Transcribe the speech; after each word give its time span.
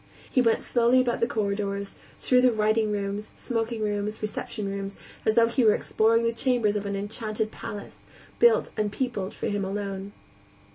He 0.31 0.41
went 0.41 0.63
slowly 0.63 0.99
about 0.99 1.19
the 1.19 1.27
corridors, 1.27 1.95
through 2.17 2.41
the 2.41 2.51
writing 2.51 2.91
rooms, 2.91 3.29
smoking 3.35 3.83
rooms, 3.83 4.19
reception 4.19 4.67
rooms, 4.67 4.95
as 5.27 5.35
though 5.35 5.45
he 5.45 5.63
were 5.63 5.75
exploring 5.75 6.23
the 6.23 6.33
chambers 6.33 6.75
of 6.75 6.87
an 6.87 6.95
enchanted 6.95 7.51
palace, 7.51 7.97
built 8.39 8.71
and 8.75 8.91
peopled 8.91 9.35
for 9.35 9.45
him 9.47 9.63
alone. 9.63 10.13